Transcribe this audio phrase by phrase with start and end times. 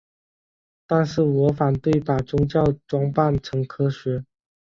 [0.87, 4.25] 但是我反对把宗教装扮成科学。